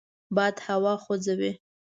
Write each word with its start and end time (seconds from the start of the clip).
باد 0.35 0.55
هوا 0.67 0.93
خوځوي 1.03 1.51